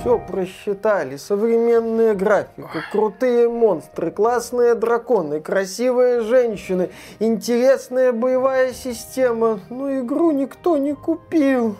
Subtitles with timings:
[0.00, 1.16] Все просчитали.
[1.16, 9.60] Современная графика, крутые монстры, классные драконы, красивые женщины, интересная боевая система.
[9.70, 11.76] Но игру никто не купил.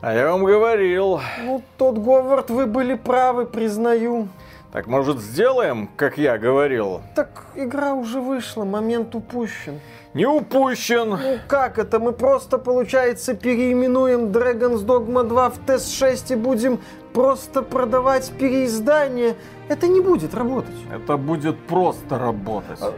[0.00, 1.20] А я вам говорил.
[1.44, 4.26] Ну, тот Говард, вы были правы, признаю.
[4.72, 7.02] Так, может, сделаем, как я говорил?
[7.14, 9.80] Так игра уже вышла, момент упущен.
[10.14, 11.10] Не упущен.
[11.10, 11.98] Ну как это?
[11.98, 16.80] Мы просто, получается, переименуем Dragon's Dogma 2 в Тест 6 и будем
[17.14, 19.36] просто продавать переиздание.
[19.68, 20.74] Это не будет работать.
[20.92, 22.78] Это будет просто работать.
[22.82, 22.92] А,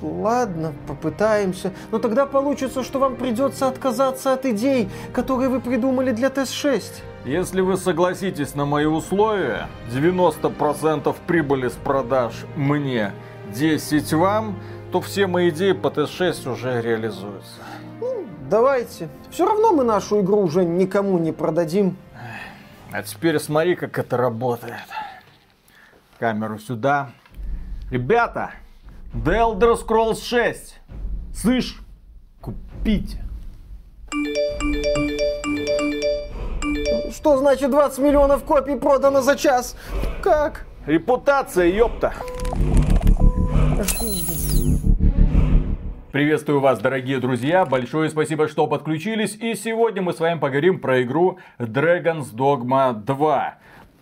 [0.00, 1.72] ладно, попытаемся.
[1.90, 7.02] Но тогда получится, что вам придется отказаться от идей, которые вы придумали для Тест 6.
[7.24, 13.12] Если вы согласитесь на мои условия, 90% прибыли с продаж мне,
[13.52, 14.54] 10 вам,
[14.92, 17.60] то все мои идеи по Т6 уже реализуются.
[18.00, 19.08] Ну, давайте.
[19.30, 21.96] Все равно мы нашу игру уже никому не продадим.
[22.90, 24.74] А теперь смотри, как это работает.
[26.18, 27.10] Камеру сюда.
[27.90, 28.52] Ребята,
[29.12, 30.80] The Elder Scrolls 6.
[31.34, 31.80] Слышь,
[32.40, 33.22] купите.
[37.12, 39.76] Что значит 20 миллионов копий продано за час?
[40.22, 40.66] Как?
[40.86, 42.14] Репутация, ёпта.
[46.10, 47.66] Приветствую вас, дорогие друзья.
[47.66, 49.36] Большое спасибо, что подключились.
[49.36, 53.58] И сегодня мы с вами поговорим про игру Dragon's Dogma 2.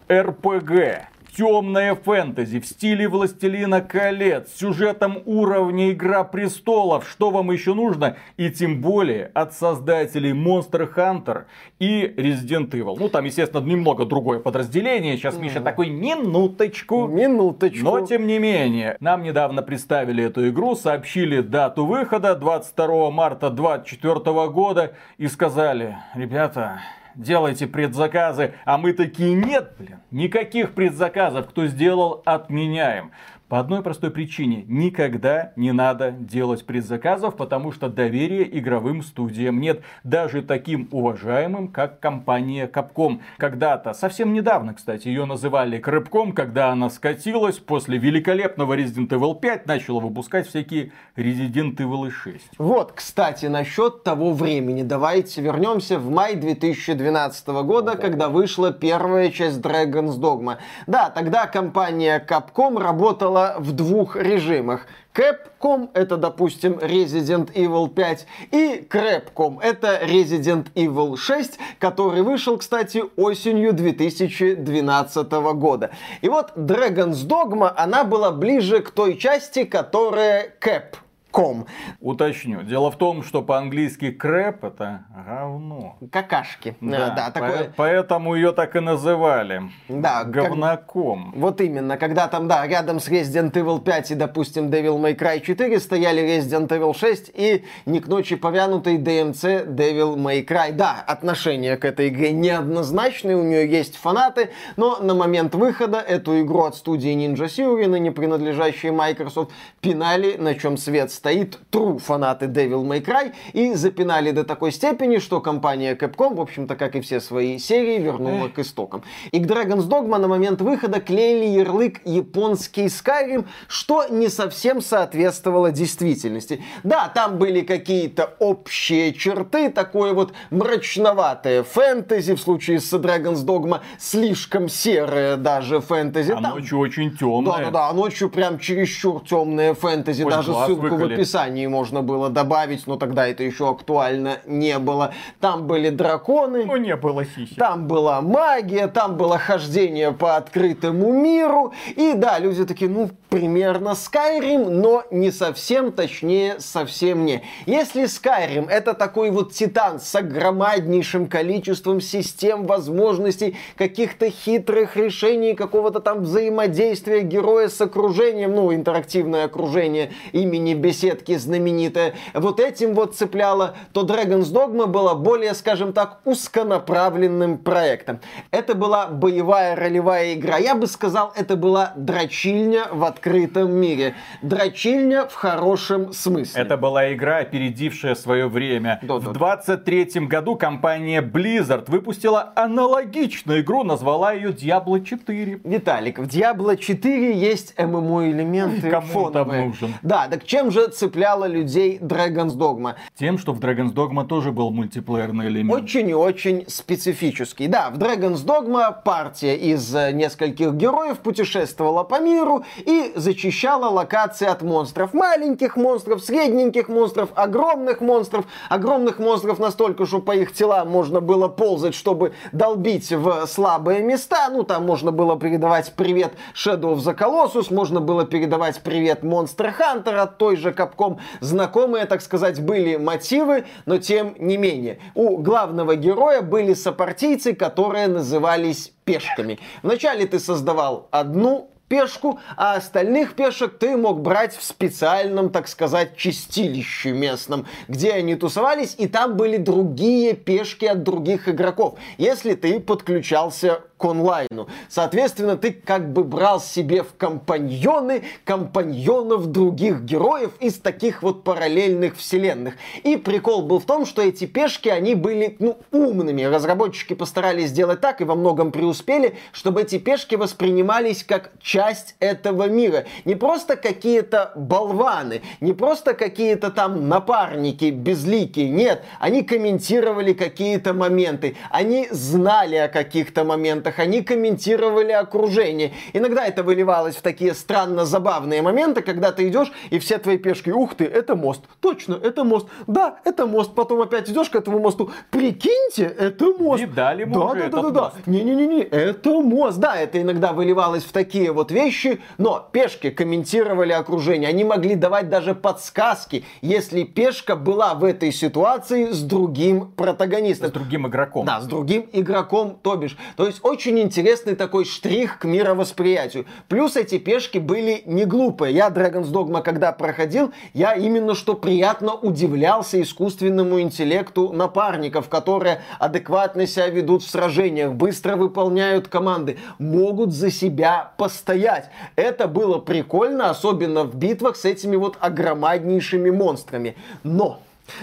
[0.07, 1.01] RPG
[1.35, 8.51] темное фэнтези в стиле Властелина колец, сюжетом уровня Игра престолов, что вам еще нужно, и
[8.51, 11.45] тем более от создателей Monster Hunter
[11.79, 12.97] и Resident Evil.
[12.99, 17.07] Ну, там, естественно, немного другое подразделение, сейчас Миша такой, минуточку.
[17.07, 17.85] Минуточку.
[17.85, 24.49] Но, тем не менее, нам недавно представили эту игру, сообщили дату выхода 22 марта 2024
[24.49, 26.81] года и сказали, ребята,
[27.17, 33.13] делайте предзаказы, а мы такие, нет, блин, никаких предзаказов, кто сделал, отменяем.
[33.49, 34.65] По одной простой причине.
[34.67, 39.83] Никогда не надо делать предзаказов, потому что доверия игровым студиям нет.
[40.03, 43.21] Даже таким уважаемым, как компания Capcom.
[43.39, 49.67] Когда-то, совсем недавно, кстати, ее называли Крыбком, когда она скатилась после великолепного Resident Evil 5,
[49.67, 52.51] начала выпускать всякие Resident Evil 6.
[52.59, 54.83] Вот, кстати, насчет того времени.
[54.83, 58.01] Давайте вернемся в май 2012 года, Ого.
[58.01, 60.57] когда вышла первая часть Dragon's Dogma.
[60.89, 64.87] Да, тогда компания Capcom работала работала в двух режимах.
[65.15, 73.03] Capcom это, допустим, Resident Evil 5 и Crapcom это Resident Evil 6, который вышел, кстати,
[73.17, 75.91] осенью 2012 года.
[76.21, 80.97] И вот Dragon's Dogma, она была ближе к той части, которая Cap
[81.37, 81.67] ком.
[82.01, 82.63] Уточню.
[82.63, 85.99] Дело в том, что по-английски крэп это говно.
[86.11, 86.77] Какашки.
[86.81, 87.75] Да, да такое...
[87.77, 89.65] поэтому ее так и называли.
[89.91, 90.25] Да.
[90.25, 91.33] Говноком.
[91.33, 91.41] Как...
[91.43, 91.99] Вот именно.
[91.99, 96.23] Когда там, да, рядом с Resident Evil 5 и, допустим, Devil May Cry 4 стояли
[96.23, 100.73] Resident Evil 6 и не к ночи повянутый DMC Devil May Cry.
[100.73, 106.41] Да, отношение к этой игре неоднозначное, у нее есть фанаты, но на момент выхода эту
[106.41, 109.53] игру от студии Ninja Theory, ныне принадлежащей Microsoft,
[109.83, 114.71] пинали, на чем свет стоит стоит true фанаты Devil May Cry и запинали до такой
[114.71, 119.03] степени, что компания Capcom, в общем-то, как и все свои серии, вернула к истокам.
[119.33, 125.73] И к Dragon's Dogma на момент выхода клеили ярлык японский Skyrim, что не совсем соответствовало
[125.73, 126.63] действительности.
[126.85, 133.81] Да, там были какие-то общие черты, такое вот мрачноватое фэнтези, в случае с Dragon's Dogma
[133.99, 136.31] слишком серое даже фэнтези.
[136.31, 136.55] А там...
[136.55, 137.57] ночью очень темное.
[137.57, 142.87] Да-да-да, а ночью прям чересчур темное фэнтези, Хоть даже ссылку выколи описании можно было добавить,
[142.87, 145.13] но тогда это еще актуально не было.
[145.41, 146.65] Там были драконы.
[146.65, 147.59] Ну, не было сисек.
[147.59, 151.73] Там была магия, там было хождение по открытому миру.
[151.97, 157.43] И да, люди такие, ну, примерно Skyrim, но не совсем, точнее, совсем не.
[157.65, 166.01] Если Skyrim это такой вот титан с огромнейшим количеством систем, возможностей, каких-то хитрых решений, какого-то
[166.01, 173.15] там взаимодействия героя с окружением, ну, интерактивное окружение имени беседы, сетки знаменитая, вот этим вот
[173.15, 178.21] цепляло, то Dragon's Dogma была более, скажем так, узконаправленным проектом.
[178.51, 180.59] Это была боевая ролевая игра.
[180.59, 184.15] Я бы сказал, это была дрочильня в открытом мире.
[184.43, 186.61] Дрочильня в хорошем смысле.
[186.61, 189.01] Это была игра, опередившая свое время.
[189.03, 195.61] Да, в 23 году компания Blizzard выпустила аналогичную игру, назвала ее Diablo 4.
[195.65, 199.95] Виталик, в Diablo 4 есть ММО элементы Кому там нужен?
[200.03, 202.95] Да, так чем же цепляла людей Dragon's Dogma?
[203.19, 205.83] Тем, что в Dragon's Dogma тоже был мультиплеерный элемент.
[205.83, 207.69] Очень и очень специфический.
[207.69, 214.47] Да, в Dragon's Dogma партия из э, нескольких героев путешествовала по миру и зачищала локации
[214.47, 215.15] от монстров.
[215.15, 218.47] Маленьких монстров, средненьких монстров, огромных монстров.
[218.69, 224.49] Огромных монстров настолько, что по их телам можно было ползать, чтобы долбить в слабые места.
[224.51, 229.73] Ну, там можно было передавать привет Shadow of the Colossus, можно было передавать привет Monster
[229.79, 231.19] Hunter от той же Capcom.
[231.41, 234.99] Знакомые, так сказать, были мотивы, но тем не менее.
[235.15, 239.59] У главного героя были сопартийцы, которые назывались пешками.
[239.83, 246.17] Вначале ты создавал одну пешку, а остальных пешек ты мог брать в специальном, так сказать,
[246.17, 252.81] чистилище местном, где они тусовались, и там были другие пешки от других игроков, если ты
[252.81, 254.69] подключался к онлайну.
[254.89, 262.17] Соответственно, ты как бы брал себе в компаньоны компаньонов других героев из таких вот параллельных
[262.17, 262.75] вселенных.
[263.05, 266.43] И прикол был в том, что эти пешки, они были, ну, умными.
[266.43, 272.69] Разработчики постарались сделать так и во многом преуспели, чтобы эти пешки воспринимались как часть этого
[272.69, 273.05] мира.
[273.25, 278.69] Не просто какие-то болваны, не просто какие-то там напарники безликие.
[278.69, 285.93] Нет, они комментировали какие-то моменты, они знали о каких-то моментах, они комментировали окружение.
[286.13, 290.71] Иногда это выливалось в такие странно забавные моменты, когда ты идешь и все твои пешки,
[290.71, 294.79] ух ты, это мост, точно, это мост, да, это мост, потом опять идешь к этому
[294.79, 296.83] мосту, прикиньте, это мост.
[296.83, 298.17] Видали мы да, уже да, этот да, да, мост.
[298.25, 298.33] да.
[298.33, 299.79] Не-не-не, это мост.
[299.79, 304.49] Да, это иногда выливалось в такие вот вещи, но пешки комментировали окружение.
[304.49, 310.71] Они могли давать даже подсказки, если пешка была в этой ситуации с другим протагонистом.
[310.71, 311.47] С другим игроком.
[311.47, 313.17] Да, с другим игроком, то бишь.
[313.37, 316.47] То есть очень интересный такой штрих к мировосприятию.
[316.69, 318.75] Плюс эти пешки были не глупые.
[318.75, 326.67] Я Dragon's Dogma, когда проходил, я именно что приятно удивлялся искусственному интеллекту напарников, которые адекватно
[326.67, 331.91] себя ведут в сражениях, быстро выполняют команды, могут за себя постоять.
[332.17, 336.97] Это было прикольно, особенно в битвах с этими вот огромнейшими монстрами.
[337.23, 337.61] Но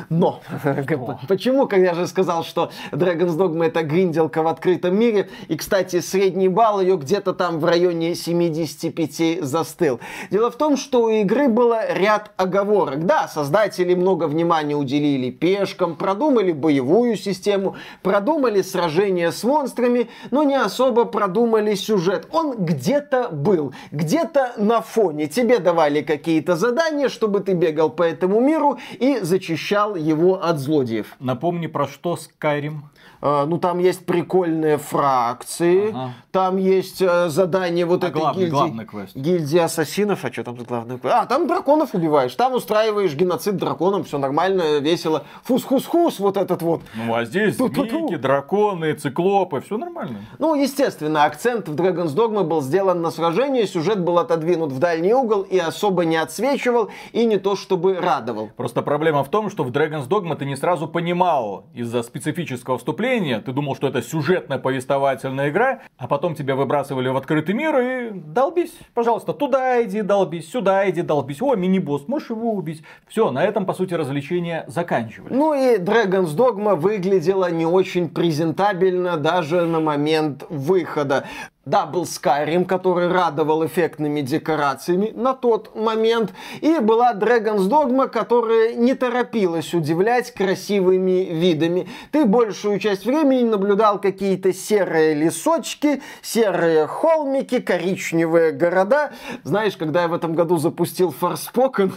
[0.09, 0.41] но,
[1.27, 5.99] почему, когда я же сказал, что Dragon's Dogma это гринделка в открытом мире, и, кстати,
[5.99, 9.99] средний балл ее где-то там в районе 75 застыл.
[10.31, 13.05] Дело в том, что у игры было ряд оговорок.
[13.05, 20.55] Да, создатели много внимания уделили пешкам, продумали боевую систему, продумали сражения с монстрами, но не
[20.55, 22.27] особо продумали сюжет.
[22.31, 25.27] Он где-то был, где-то на фоне.
[25.27, 31.15] Тебе давали какие-то задания, чтобы ты бегал по этому миру и зачищал его от злодеев.
[31.19, 32.81] Напомни, про что Skyrim.
[33.25, 36.11] А, ну, там есть прикольные фракции, Ага.
[36.31, 38.51] там есть э, задание вот А этой главный- гильдии.
[38.51, 39.15] главный квест?
[39.15, 41.15] Гильдии ассасинов, а что там за главный квест?
[41.15, 45.23] А, там драконов убиваешь, там устраиваешь геноцид драконам, все нормально, весело.
[45.45, 46.81] Фус-хус-хус, вот этот вот.
[46.95, 50.17] Ну, а здесь змейки, драконы, циклопы, все нормально.
[50.39, 55.13] Ну, естественно, акцент в Dragon's Dogma был сделан на сражение, сюжет был отодвинут в дальний
[55.13, 58.49] угол и особо не отсвечивал, и не то чтобы радовал.
[58.57, 63.12] Просто проблема в том, что в Dragon's Dogma ты не сразу понимал из-за специфического вступления,
[63.19, 68.09] ты думал, что это сюжетная повествовательная игра, а потом тебя выбрасывали в открытый мир и
[68.11, 72.83] долбись, пожалуйста, туда иди долбись, сюда иди долбись, о, мини-босс, можешь его убить.
[73.07, 75.35] Все, на этом, по сути, развлечения заканчивались.
[75.35, 81.25] Ну и Dragon's Dogma выглядела не очень презентабельно даже на момент выхода.
[81.65, 86.33] Да, был Skyrim, который радовал эффектными декорациями на тот момент.
[86.59, 91.87] И была Dragon's Dogma, которая не торопилась удивлять красивыми видами.
[92.11, 99.13] Ты большую часть времени наблюдал какие-то серые лесочки, серые холмики, коричневые города.
[99.45, 101.93] Знаешь, когда я в этом году запустил Forspoken,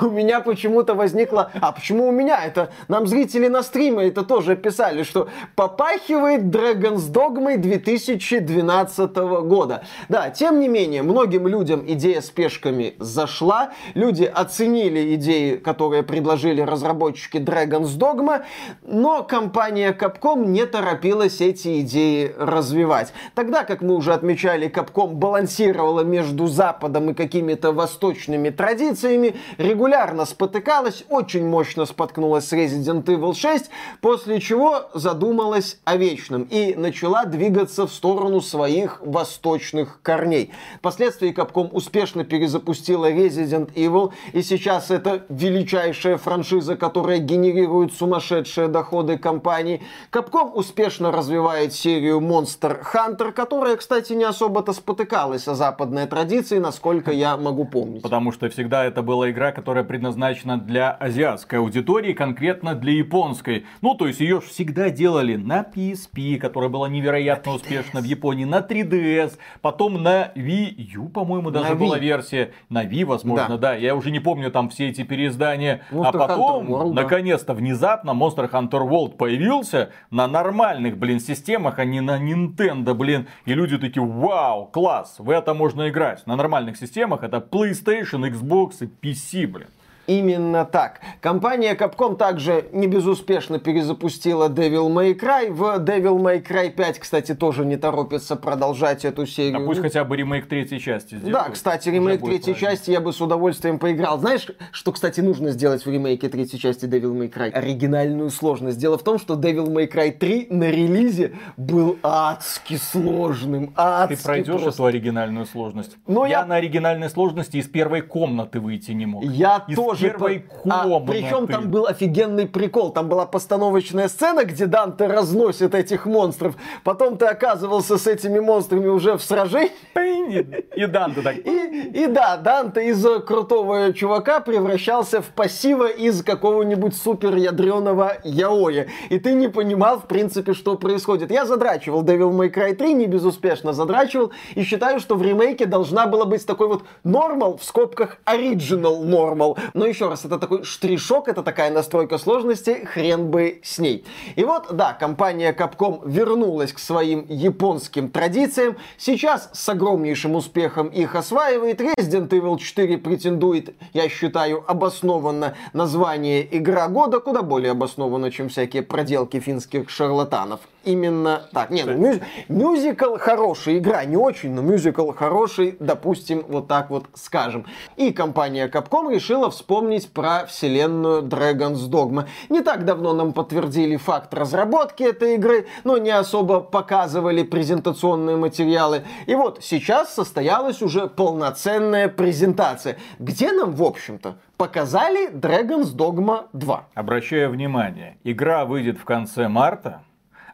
[0.00, 1.50] у меня почему-то возникло...
[1.60, 2.44] А почему у меня?
[2.44, 9.84] Это нам зрители на стриме это тоже писали, что попахивает Dragon's Dogma 2012 года.
[10.08, 13.72] Да, тем не менее, многим людям идея с пешками зашла.
[13.94, 18.42] Люди оценили идеи, которые предложили разработчики Dragon's Dogma,
[18.82, 23.12] но компания Capcom не торопилась эти идеи развивать.
[23.34, 31.04] Тогда, как мы уже отмечали, Capcom балансировала между Западом и какими-то восточными традициями, регулярно спотыкалась,
[31.08, 37.86] очень мощно споткнулась с Resident Evil 6, после чего задумалась о вечном и начала двигаться
[37.86, 40.52] в сторону своих восточных корней.
[40.78, 49.18] Впоследствии Capcom успешно перезапустила Resident Evil, и сейчас это величайшая франшиза, которая генерирует сумасшедшие доходы
[49.18, 49.82] компании.
[50.10, 57.10] Capcom успешно развивает серию Monster Hunter, которая, кстати, не особо-то спотыкалась о западной традиции, насколько
[57.10, 58.02] я могу помнить.
[58.02, 63.66] Потому что всегда это была игра игра, которая предназначена для азиатской аудитории, конкретно для японской.
[63.82, 68.58] Ну, то есть ее всегда делали на PSP, которая была невероятно успешна в Японии, на
[68.58, 72.00] 3DS, потом на Wii U, по-моему, даже на была Wii.
[72.00, 73.72] версия, на Wii, возможно, да.
[73.72, 73.74] да.
[73.74, 75.82] Я уже не помню там все эти переиздания.
[75.90, 82.00] Monster а потом, наконец-то, внезапно Monster Hunter World появился на нормальных, блин, системах, а не
[82.00, 83.26] на Nintendo, блин.
[83.46, 86.26] И люди такие, вау, класс, в это можно играть.
[86.26, 89.68] На нормальных системах это PlayStation, Xbox и PC, блин.
[90.10, 91.00] Именно так.
[91.20, 95.52] Компания Capcom также не безуспешно перезапустила Devil May Cry.
[95.52, 99.62] В Devil May Cry 5, кстати, тоже не торопится продолжать эту серию.
[99.62, 101.32] А пусть хотя бы ремейк третьей части сделают.
[101.32, 104.18] Да, кстати, ремейк третьей части я бы с удовольствием поиграл.
[104.18, 107.50] Знаешь, что, кстати, нужно сделать в ремейке третьей части Devil May Cry?
[107.50, 108.78] Оригинальную сложность.
[108.78, 113.72] Дело в том, что Devil May Cry 3 на релизе был адски сложным.
[113.76, 114.70] Адски Ты пройдешь просто.
[114.70, 115.96] эту оригинальную сложность?
[116.08, 116.40] Но я...
[116.40, 119.22] я на оригинальной сложности из первой комнаты выйти не мог.
[119.22, 122.90] Я из тоже первой а, Причем там был офигенный прикол.
[122.90, 126.56] Там была постановочная сцена, где Данте разносит этих монстров.
[126.84, 129.70] Потом ты оказывался с этими монстрами уже в сражении.
[130.76, 131.36] И Данте так.
[131.36, 138.86] И, и да, Данте из крутого чувака превращался в пассива из какого-нибудь супер ядреного яоя.
[139.08, 141.30] И ты не понимал, в принципе, что происходит.
[141.30, 144.32] Я задрачивал Devil May Cry 3, не безуспешно задрачивал.
[144.54, 149.58] И считаю, что в ремейке должна была быть такой вот нормал, в скобках original normal.
[149.74, 154.04] Но еще раз, это такой штришок, это такая настройка сложности, хрен бы с ней.
[154.36, 158.76] И вот, да, компания Capcom вернулась к своим японским традициям.
[158.96, 161.80] Сейчас с огромнейшим успехом их осваивает.
[161.80, 168.82] Resident Evil 4 претендует, я считаю, обоснованно название «Игра года», куда более обоснованно, чем всякие
[168.82, 170.60] проделки финских шарлатанов.
[170.84, 171.70] Именно так.
[171.70, 172.18] Не, ну, мюз...
[172.48, 177.66] мюзикл хороший, игра не очень, но мюзикл хороший, допустим, вот так вот скажем.
[177.96, 182.26] И компания Capcom решила вспомнить про вселенную Dragon's Dogma.
[182.48, 189.04] Не так давно нам подтвердили факт разработки этой игры, но не особо показывали презентационные материалы.
[189.26, 196.88] И вот сейчас состоялась уже полноценная презентация, где нам, в общем-то, показали Dragon's Dogma 2.
[196.94, 200.02] Обращаю внимание, игра выйдет в конце марта,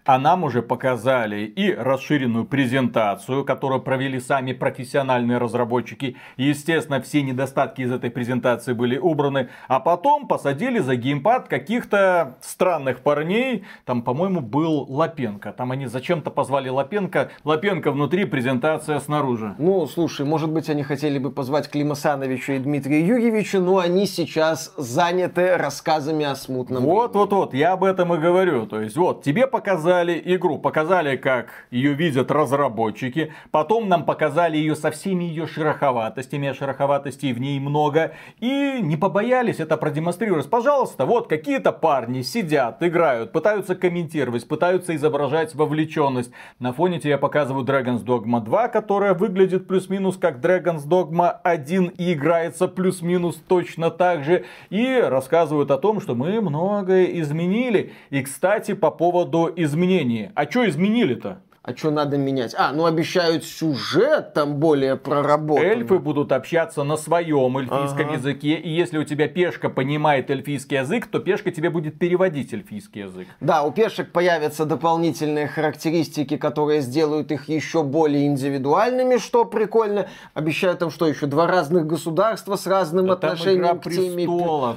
[0.07, 6.17] а нам уже показали и расширенную презентацию, которую провели сами профессиональные разработчики.
[6.37, 9.49] естественно, все недостатки из этой презентации были убраны.
[9.67, 13.65] А потом посадили за геймпад каких-то странных парней.
[13.85, 15.53] Там, по-моему, был Лапенко.
[15.53, 17.31] Там они зачем-то позвали Лапенко.
[17.45, 19.57] Лапенко внутри, презентация снаружи.
[19.59, 24.07] Ну, слушай, может быть, они хотели бы позвать Клима Сановича и Дмитрия Юрьевича, но они
[24.07, 26.85] сейчас заняты рассказами о смутном.
[26.85, 28.67] Вот, вот, вот, я об этом и говорю.
[28.67, 34.59] То есть, вот, тебе показали показали игру, показали, как ее видят разработчики, потом нам показали
[34.59, 40.51] ее со всеми ее шероховатостями, а шероховатостей в ней много, и не побоялись это продемонстрировать.
[40.51, 46.31] Пожалуйста, вот какие-то парни сидят, играют, пытаются комментировать, пытаются изображать вовлеченность.
[46.59, 52.13] На фоне тебе показывают Dragon's Dogma 2, которая выглядит плюс-минус как Dragon's Dogma 1 и
[52.13, 54.45] играется плюс-минус точно так же.
[54.69, 57.95] И рассказывают о том, что мы многое изменили.
[58.11, 60.33] И, кстати, по поводу изменений изменении.
[60.35, 61.43] А что изменили-то?
[61.67, 62.55] А что надо менять?
[62.57, 65.71] А, ну обещают сюжет там более проработанный.
[65.71, 68.15] Эльфы будут общаться на своем эльфийском ага.
[68.15, 68.55] языке.
[68.55, 73.27] И если у тебя пешка понимает эльфийский язык, то пешка тебе будет переводить эльфийский язык.
[73.41, 80.07] Да, у пешек появятся дополнительные характеристики, которые сделают их еще более индивидуальными, что прикольно.
[80.35, 81.27] Обещают там что еще?
[81.27, 84.25] Два разных государства с разным да отношением к теме.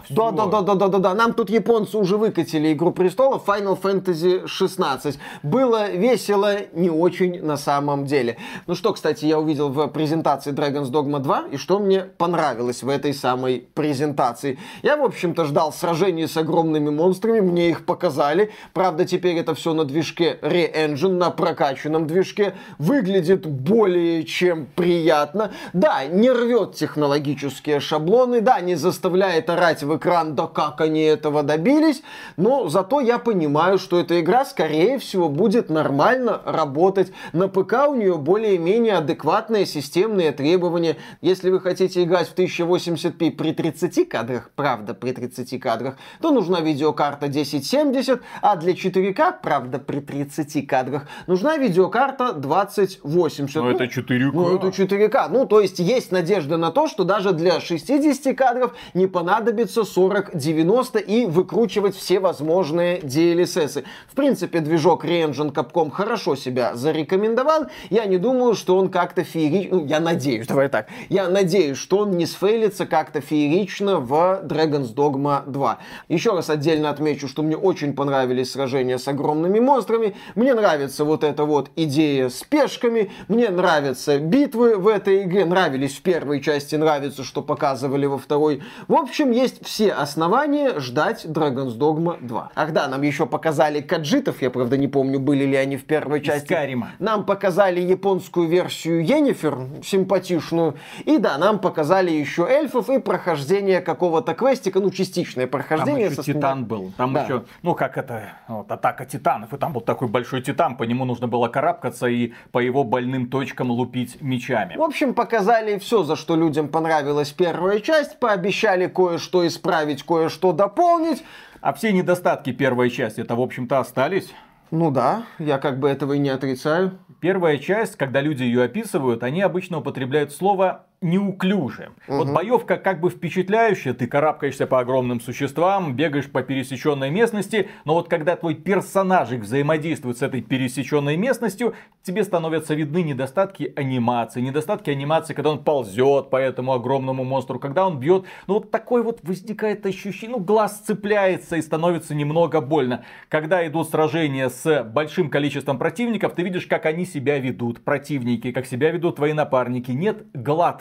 [0.10, 1.14] Да, да, да, да, да, да, да.
[1.14, 5.20] Нам тут японцы уже выкатили Игру престолов Final Fantasy 16.
[5.44, 8.38] Было весело, не очень на самом деле.
[8.68, 12.90] Ну что, кстати, я увидел в презентации Dragon's Dogma 2, и что мне понравилось в
[12.90, 14.58] этой самой презентации.
[14.82, 18.52] Я, в общем-то, ждал сражений с огромными монстрами, мне их показали.
[18.74, 22.54] Правда, теперь это все на движке Re-Engine, на прокачанном движке.
[22.78, 25.52] Выглядит более чем приятно.
[25.74, 31.44] Да, не рвет технологические шаблоны, да, не заставляет орать в экран, да как они этого
[31.44, 32.02] добились,
[32.38, 37.12] но зато я понимаю, что эта игра, скорее всего, будет нормально работать работать.
[37.34, 40.98] На ПК у нее более-менее адекватные системные требования.
[41.22, 46.62] Если вы хотите играть в 1080p при 30 кадрах, правда, при 30 кадрах, то нужна
[46.62, 53.56] видеокарта 1070, а для 4К, правда, при 30 кадрах, нужна видеокарта 2080.
[53.56, 54.32] Но ну, это 4К.
[54.34, 55.30] Ну, это 4К.
[55.30, 61.00] Ну, то есть есть надежда на то, что даже для 60 кадров не понадобится 40-90
[61.02, 63.84] и выкручивать все возможные DLSS.
[64.08, 69.24] В принципе, движок Re-Engine Capcom хорошо себя себя зарекомендовал, я не думаю, что он как-то
[69.24, 69.78] феерично...
[69.78, 70.88] Ну, я надеюсь, давай так.
[71.10, 75.80] Я надеюсь, что он не сфейлится как-то феерично в Dragon's Dogma 2.
[76.10, 80.16] Еще раз отдельно отмечу, что мне очень понравились сражения с огромными монстрами.
[80.36, 83.12] Мне нравится вот эта вот идея с пешками.
[83.28, 85.46] Мне нравятся битвы в этой игре.
[85.46, 88.62] Нравились в первой части, нравится, что показывали во второй.
[88.88, 92.52] В общем, есть все основания ждать Dragon's Dogma 2.
[92.56, 96.22] Ах да, нам еще показали каджитов, я правда не помню, были ли они в первой
[96.22, 96.49] части.
[96.50, 96.92] Скарима.
[97.00, 100.76] Нам показали японскую версию Енифер, симпатичную.
[101.06, 106.10] И да, нам показали еще эльфов и прохождение какого-то квестика, ну, частичное прохождение.
[106.10, 106.92] Там еще со Титан был.
[106.98, 107.24] Там Да.
[107.24, 109.54] еще, ну как это, вот, атака титанов.
[109.54, 113.30] И там был такой большой титан, по нему нужно было карабкаться и по его больным
[113.30, 114.76] точкам лупить мечами.
[114.76, 121.24] В общем, показали все, за что людям понравилась первая часть, пообещали кое-что исправить, кое-что дополнить.
[121.62, 124.34] А все недостатки первой части, это в общем-то остались.
[124.72, 127.00] Ну да, я как бы этого и не отрицаю.
[127.20, 131.90] Первая часть, когда люди ее описывают, они обычно употребляют слово неуклюже.
[132.08, 137.94] Вот боевка как бы впечатляющая, ты карабкаешься по огромным существам, бегаешь по пересеченной местности, но
[137.94, 144.42] вот когда твой персонажик взаимодействует с этой пересеченной местностью, тебе становятся видны недостатки анимации.
[144.42, 148.26] Недостатки анимации, когда он ползет по этому огромному монстру, когда он бьет.
[148.48, 153.06] Ну вот такой вот возникает ощущение, ну глаз цепляется и становится немного больно.
[153.30, 158.66] Когда идут сражения с большим количеством противников, ты видишь, как они себя ведут, противники, как
[158.66, 159.92] себя ведут твои напарники.
[159.92, 160.26] Нет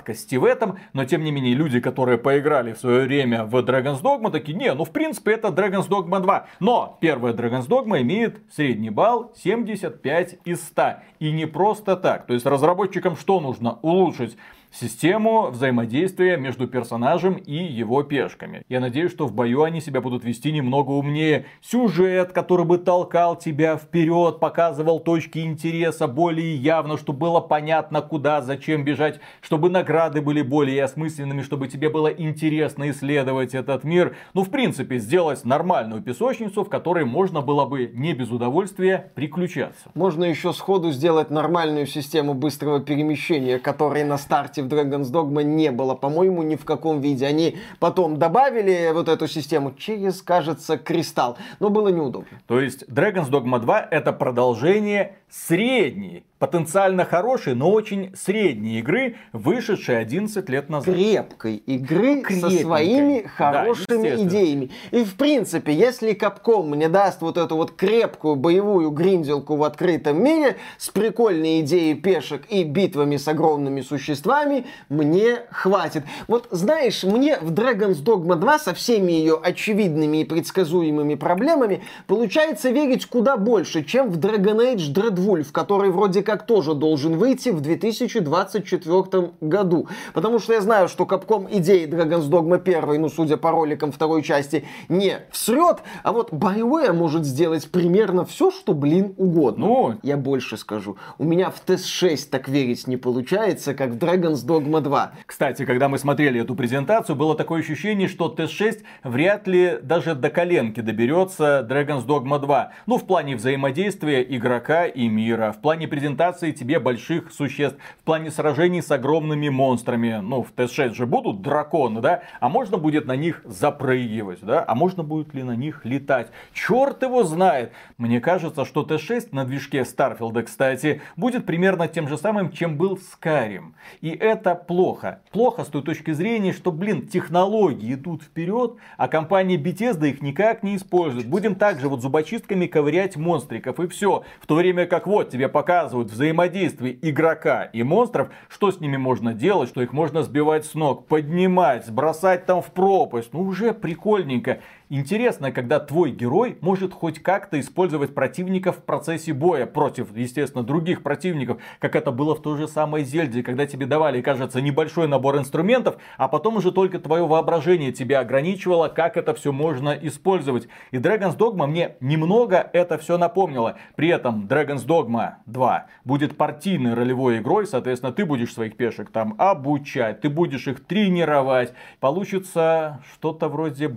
[0.09, 4.03] гладкости в этом, но тем не менее люди, которые поиграли в свое время в Dragon's
[4.03, 6.47] Dogma, такие, не, ну в принципе это Dragon's Dogma 2.
[6.61, 10.83] Но первая Dragon's Dogma имеет средний балл 75 из 100.
[11.21, 12.27] И не просто так.
[12.27, 13.79] То есть разработчикам что нужно?
[13.83, 14.37] Улучшить
[14.73, 18.63] систему взаимодействия между персонажем и его пешками.
[18.69, 21.47] Я надеюсь, что в бою они себя будут вести немного умнее.
[21.61, 28.43] Сюжет, который бы толкал тебя вперед, показывал точки интереса более явно, чтобы было понятно, куда,
[28.43, 34.17] зачем бежать, чтобы награды были более осмысленными, чтобы тебе было интересно исследовать этот мир.
[34.35, 39.91] Ну, в принципе, сделать нормальную песочницу, в которой можно было бы не без удовольствия приключаться.
[39.95, 45.71] Можно еще сходу сделать нормальную систему быстрого перемещения, которой на старте в Dragon's Dogma не
[45.71, 47.27] было, по-моему, ни в каком виде.
[47.27, 52.41] Они потом добавили вот эту систему через, кажется, кристалл, но было неудобно.
[52.47, 59.99] То есть Dragon's Dogma 2 это продолжение средней, потенциально хорошей, но очень средней игры, вышедшей
[59.99, 60.95] 11 лет назад.
[60.95, 62.59] крепкой игры со Крепенькой.
[62.61, 64.29] своими Да, хорошими естественно.
[64.29, 64.71] идеями.
[64.93, 70.23] И в принципе, если Capcom мне даст вот эту вот крепкую боевую гринделку в открытом
[70.23, 76.05] мире с прикольной идеей пешек и битвами с огромными существами, мне хватит.
[76.29, 82.71] Вот знаешь, мне в Dragon's Dogma 2 со всеми ее очевидными и предсказуемыми проблемами получается
[82.71, 87.63] верить куда больше, чем в Dragon Age Dreadwolf, который вроде как тоже должен выйти в
[87.63, 89.89] 2024 году.
[90.13, 94.23] Потому что я знаю, что Capcom идеи Dragon's Dogma 1, ну, судя по роликам второй
[94.23, 99.67] части, не всрет, а вот BioWare может сделать примерно все, что, блин, угодно.
[99.67, 99.95] Ну.
[100.03, 100.99] я больше скажу.
[101.17, 105.13] У меня в TES-6 так верить не получается, как в Dragon's Dogma 2.
[105.25, 110.29] Кстати, когда мы смотрели эту презентацию, было такое ощущение, что TES-6 вряд ли даже до
[110.29, 112.73] коленки доберется Dragon's Dogma 2.
[112.85, 116.18] Ну, в плане взаимодействия игрока и мира, в плане презентации
[116.53, 120.21] тебе больших существ, в плане сражений с огромными монстрами.
[120.23, 122.23] Ну, в TES-6 же будут драконы, да?
[122.41, 124.65] А можно будет на них запрыгивать, да?
[124.67, 126.31] А можно будет ли на них летать?
[126.53, 127.73] Черт его знает!
[127.97, 132.99] Мне кажется, что TES-6 на движке Старфилда, кстати, будет примерно тем же самым, чем был
[132.99, 133.73] Skyrim.
[134.01, 135.21] И это плохо.
[135.31, 140.63] Плохо с той точки зрения, что, блин, технологии идут вперед, а компания Bethesda их никак
[140.63, 141.27] не использует.
[141.29, 144.25] Будем также вот зубочистками ковырять монстриков и все.
[144.41, 149.35] В то время как вот тебе показывают взаимодействие игрока и монстров, что с ними можно
[149.35, 153.31] делать, что их можно сбивать с ног, поднимать, бросать там в пропасть.
[153.33, 154.61] Ну уже прикольненько.
[154.91, 161.03] Интересно, когда твой герой может хоть как-то использовать противников в процессе боя против, естественно, других
[161.03, 165.37] противников, как это было в той же самой Зельде, когда тебе давали, кажется, небольшой набор
[165.37, 170.69] инструментов, а потом уже только твое воображение тебя ограничивало, как это все можно использовать.
[170.91, 173.77] И Dragon's Dogma мне немного это все напомнило.
[173.95, 179.35] При этом Dragon's Dogma 2 будет партийной ролевой игрой, соответственно, ты будешь своих пешек там
[179.37, 181.75] обучать, ты будешь их тренировать.
[182.01, 183.89] Получится что-то вроде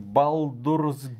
[0.82, 1.12] Carlos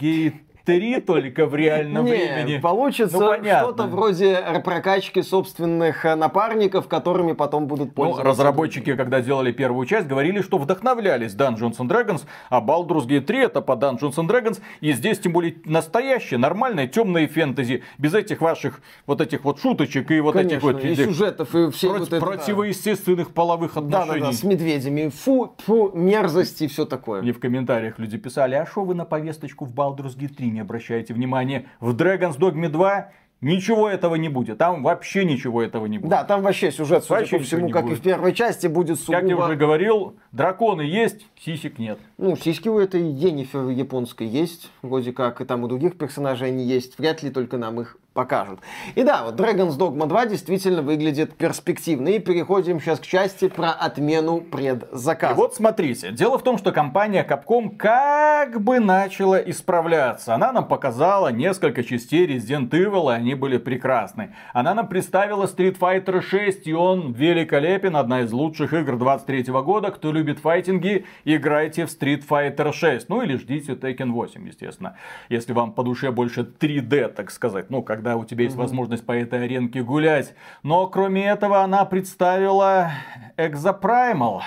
[0.66, 2.60] три только в реальном Не, времени.
[2.60, 8.30] Получится Ну, что-то вроде прокачки собственных э, напарников, которыми потом будут Ну, пользоваться.
[8.30, 13.40] разработчики, когда делали первую часть, говорили, что вдохновлялись Dungeons and Dragons, а Baldur's Gate 3
[13.46, 18.42] это по Dungeons and Dragons, и здесь тем более настоящее, нормальное, темное фэнтези, без этих
[18.42, 21.90] ваших вот этих вот шуточек и вот Конечно, этих вот и этих сюжетов, и все
[21.90, 22.26] проти- вот это, да.
[22.26, 24.26] противоестественных половых Да, да, отношений.
[24.28, 25.10] да, с медведями.
[25.10, 27.22] Фу, фу, мерзость и все такое.
[27.22, 30.61] Мне в комментариях люди писали, а что вы на повесточку в Baldur's Gate 3 не
[30.62, 31.66] обращаете внимания?
[31.80, 34.58] В Dragon's Dogma 2 ничего этого не будет.
[34.60, 36.12] Там вообще ничего этого не будет.
[36.12, 38.00] Да, там вообще сюжет, судя Вообще по всему, как и будет.
[38.00, 39.46] в первой части, будет Как я сугубо...
[39.46, 42.00] уже говорил, драконы есть, сисек нет.
[42.18, 46.64] Ну, сиськи у этой Енифер японской есть, вроде как, и там у других персонажей они
[46.64, 46.98] есть.
[47.00, 48.60] Вряд ли только нам их покажут.
[48.96, 52.10] И да, вот Dragon's Dogma 2 действительно выглядит перспективно.
[52.10, 55.36] И переходим сейчас к части про отмену И предзаказа.
[55.36, 60.36] вот смотрите, дело в том, что компания Capcom как бы начала исправляться.
[60.36, 64.36] Она нам показала несколько частей Resident Evil, и они были прекрасны.
[64.54, 69.92] Она нам представила Street Fighter 6, и он великолепен, одна из лучших игр 23 года.
[69.92, 73.08] Кто любит файтинги, играйте в Street Fighter 6.
[73.10, 74.98] Ну или ждите Tekken 8, естественно.
[75.30, 77.70] Если вам по душе больше 3D, так сказать.
[77.70, 80.34] Ну, когда у тебя есть возможность по этой аренке гулять.
[80.64, 82.90] Но кроме этого она представила
[83.38, 84.42] Exoprimal.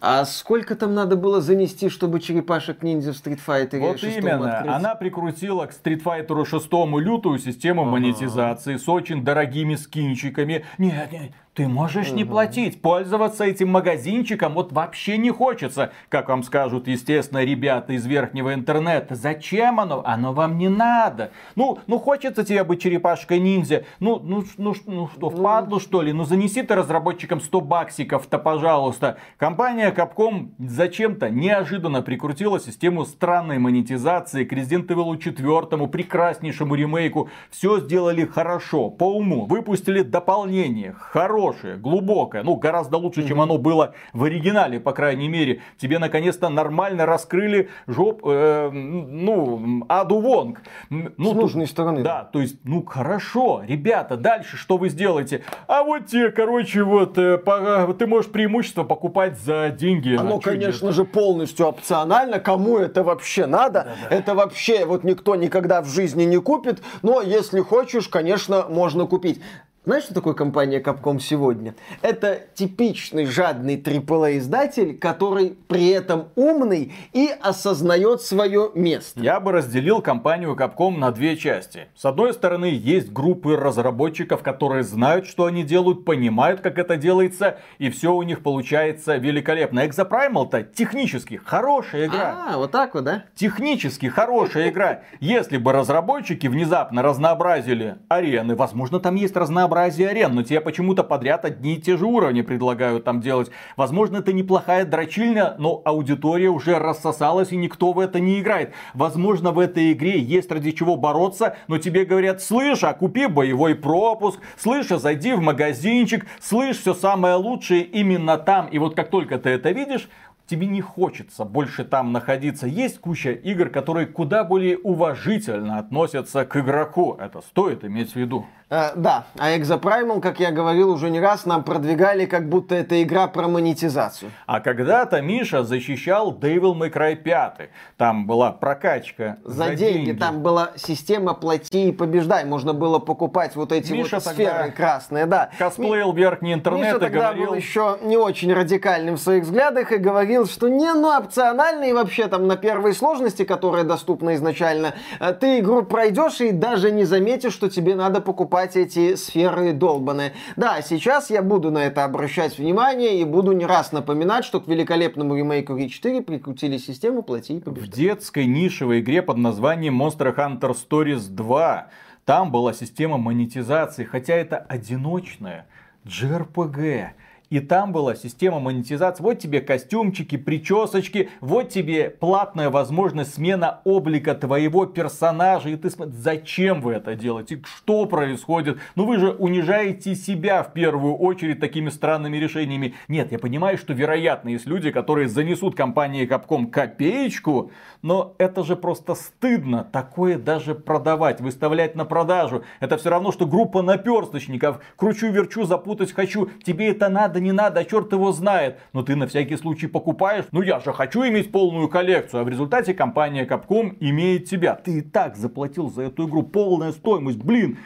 [0.00, 4.96] А сколько там надо было занести, чтобы черепашек ниндзя в Street Fighter Вот именно, она
[4.96, 6.68] прикрутила к Street Fighter 6
[7.00, 10.64] лютую систему монетизации с очень дорогими скинчиками.
[10.78, 15.90] Нет, нет, ты можешь не платить, пользоваться этим магазинчиком вот вообще не хочется.
[16.08, 20.04] Как вам скажут, естественно, ребята из верхнего интернета, зачем оно?
[20.06, 21.32] Оно вам не надо.
[21.56, 23.84] Ну, ну хочется тебе быть черепашкой ниндзя.
[23.98, 26.12] Ну, ну, ну, ну что, впадлу что ли?
[26.12, 29.18] Ну занеси ты разработчикам 100 баксиков-то, пожалуйста.
[29.36, 37.30] Компания Capcom зачем-то неожиданно прикрутила систему странной монетизации к Resident Evil 4, прекраснейшему ремейку.
[37.50, 39.46] Все сделали хорошо, по уму.
[39.46, 42.42] Выпустили дополнение, хорошее, глубокое.
[42.42, 45.60] Ну, гораздо лучше, чем оно было в оригинале, по крайней мере.
[45.78, 50.62] Тебе наконец-то нормально раскрыли жоп, э, ну, Аду Вонг.
[50.90, 52.02] Ну, С тут- нужной стороны.
[52.02, 55.42] Да, то есть, ну хорошо, ребята, дальше что вы сделаете?
[55.66, 60.16] А вот те, короче, вот, э, по- ты можешь преимущество покупать за деньги.
[60.16, 60.62] Оно, чё нет?
[60.62, 62.38] конечно же, полностью опционально.
[62.40, 63.88] Кому это вообще надо?
[64.10, 66.82] Это вообще вот никто никогда в жизни не купит.
[67.02, 69.40] Но если хочешь, конечно, можно купить.
[69.88, 71.74] Знаешь, что такое компания Capcom сегодня?
[72.02, 79.18] Это типичный жадный AAA-издатель, который при этом умный и осознает свое место.
[79.18, 81.86] Я бы разделил компанию Capcom на две части.
[81.96, 87.56] С одной стороны, есть группы разработчиков, которые знают, что они делают, понимают, как это делается,
[87.78, 89.86] и все у них получается великолепно.
[89.86, 92.44] Exoprimal-то технически хорошая игра.
[92.50, 93.24] А, вот так вот, да?
[93.34, 95.00] Технически хорошая игра.
[95.20, 101.44] Если бы разработчики внезапно разнообразили арены, возможно, там есть разнообразие арен, но тебе почему-то подряд
[101.44, 103.50] одни и те же уровни предлагают там делать.
[103.76, 108.72] Возможно, это неплохая дрочильня, но аудитория уже рассосалась и никто в это не играет.
[108.94, 113.74] Возможно, в этой игре есть ради чего бороться, но тебе говорят, слышь, а купи боевой
[113.74, 118.66] пропуск, слышь, а зайди в магазинчик, слышь, все самое лучшее именно там.
[118.68, 120.08] И вот как только ты это видишь,
[120.48, 122.66] тебе не хочется больше там находиться.
[122.66, 127.16] Есть куча игр, которые куда более уважительно относятся к игроку.
[127.20, 128.46] Это стоит иметь в виду.
[128.70, 133.02] Э, да, а Exoprimal, как я говорил уже не раз, нам продвигали, как будто это
[133.02, 134.30] игра про монетизацию.
[134.46, 137.70] А когда-то Миша защищал Devil May Cry 5.
[137.96, 140.12] Там была прокачка За, деньги.
[140.12, 142.44] Там была система плати и побеждай.
[142.44, 145.50] Можно было покупать вот эти Миша вот сферы красные, да.
[145.58, 147.46] Косплеил верхний интернет Миша и тогда говорил...
[147.46, 151.94] был еще не очень радикальным в своих взглядах и говорил, что не, ну опционально и
[151.94, 157.04] вообще там на первой сложности, которая доступна изначально, э, ты игру пройдешь и даже не
[157.04, 160.32] заметишь, что тебе надо покупать эти сферы долбаные.
[160.56, 164.68] Да, сейчас я буду на это обращать внимание и буду не раз напоминать, что к
[164.68, 167.90] великолепному ремейку Ри 4 прикрутили систему плати и В побеждай.
[167.90, 171.88] детской нишевой игре под названием Monster Hunter Stories 2
[172.24, 175.66] там была система монетизации, хотя это одиночная
[176.04, 177.08] JRPG.
[177.50, 179.22] И там была система монетизации.
[179.22, 185.70] Вот тебе костюмчики, причесочки, вот тебе платная возможность смена облика твоего персонажа.
[185.70, 187.62] И ты смотришь, зачем вы это делаете?
[187.64, 188.78] Что происходит?
[188.96, 192.94] Ну вы же унижаете себя в первую очередь такими странными решениями.
[193.08, 197.70] Нет, я понимаю, что вероятно есть люди, которые занесут компании Capcom копеечку,
[198.02, 202.64] но это же просто стыдно такое даже продавать, выставлять на продажу.
[202.80, 204.80] Это все равно, что группа наперсточников.
[204.96, 206.50] Кручу-верчу, запутать хочу.
[206.62, 208.78] Тебе это надо надо, не надо, а черт его знает.
[208.92, 210.44] Но ты на всякий случай покупаешь.
[210.52, 212.40] Ну я же хочу иметь полную коллекцию.
[212.40, 214.74] А в результате компания Capcom имеет тебя.
[214.74, 217.38] Ты и так заплатил за эту игру полная стоимость.
[217.38, 217.78] Блин.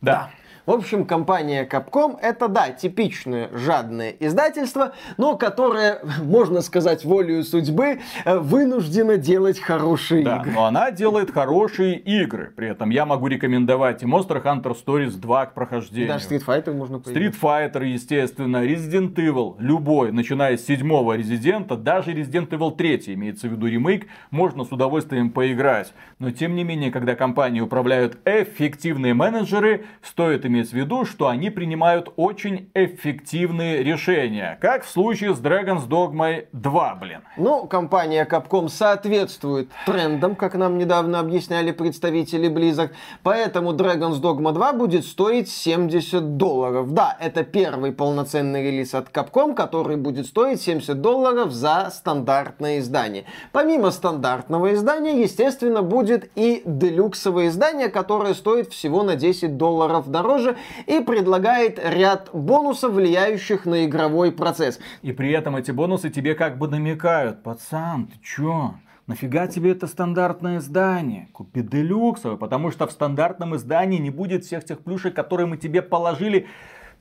[0.00, 0.12] Да.
[0.12, 0.30] да.
[0.66, 8.00] В общем, компания Capcom это, да, типичное жадное издательство, но которое, можно сказать, волею судьбы
[8.24, 10.52] э, вынуждено делать хорошие да, игры.
[10.52, 12.50] но она делает хорошие игры.
[12.56, 16.08] При этом я могу рекомендовать и Monster Hunter Stories 2 к прохождению.
[16.08, 17.22] даже Street Fighter можно поиграть.
[17.22, 23.48] Street Fighter, естественно, Resident Evil, любой, начиная с седьмого Резидента, даже Resident Evil 3, имеется
[23.48, 25.92] в виду ремейк, можно с удовольствием поиграть.
[26.18, 31.50] Но тем не менее, когда компании управляют эффективные менеджеры, стоит иметь в виду, что они
[31.50, 34.56] принимают очень эффективные решения.
[34.60, 37.20] Как в случае с Dragon's Dogma 2, блин.
[37.36, 42.90] Ну, компания Capcom соответствует трендам, как нам недавно объясняли представители Blizzard.
[43.22, 46.92] Поэтому Dragon's Dogma 2 будет стоить 70 долларов.
[46.92, 53.24] Да, это первый полноценный релиз от Capcom, который будет стоить 70 долларов за стандартное издание.
[53.52, 60.43] Помимо стандартного издания, естественно, будет и делюксовое издание, которое стоит всего на 10 долларов дороже
[60.44, 64.78] тоже и предлагает ряд бонусов, влияющих на игровой процесс.
[65.02, 68.74] И при этом эти бонусы тебе как бы намекают, пацан, ты чё?
[69.06, 71.28] Нафига тебе это стандартное издание?
[71.32, 75.82] Купи делюксовое, потому что в стандартном издании не будет всех тех плюшек, которые мы тебе
[75.82, 76.46] положили